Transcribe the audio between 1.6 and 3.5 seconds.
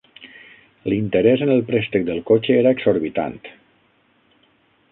préstec del cotxe era exorbitant.